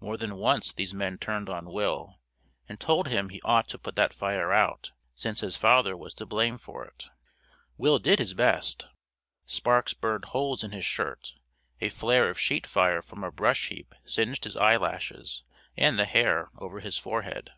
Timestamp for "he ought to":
3.28-3.78